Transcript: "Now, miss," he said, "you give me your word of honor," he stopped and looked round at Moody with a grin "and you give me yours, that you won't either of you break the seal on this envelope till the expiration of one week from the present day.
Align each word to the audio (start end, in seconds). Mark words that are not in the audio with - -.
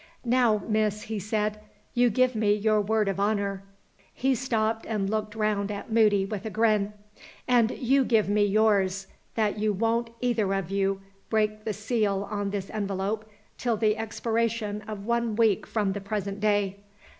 "Now, 0.25 0.63
miss," 0.67 1.03
he 1.03 1.19
said, 1.19 1.59
"you 1.93 2.09
give 2.09 2.33
me 2.33 2.53
your 2.55 2.81
word 2.81 3.07
of 3.07 3.19
honor," 3.19 3.61
he 4.11 4.33
stopped 4.33 4.83
and 4.87 5.07
looked 5.07 5.35
round 5.35 5.69
at 5.69 5.91
Moody 5.91 6.25
with 6.25 6.43
a 6.43 6.49
grin 6.49 6.93
"and 7.47 7.69
you 7.69 8.03
give 8.03 8.27
me 8.27 8.43
yours, 8.43 9.05
that 9.35 9.59
you 9.59 9.73
won't 9.73 10.09
either 10.19 10.55
of 10.55 10.71
you 10.71 11.01
break 11.29 11.65
the 11.65 11.73
seal 11.73 12.27
on 12.31 12.49
this 12.49 12.71
envelope 12.71 13.29
till 13.59 13.77
the 13.77 13.95
expiration 13.95 14.81
of 14.87 15.05
one 15.05 15.35
week 15.35 15.67
from 15.67 15.93
the 15.93 16.01
present 16.01 16.39
day. 16.39 16.79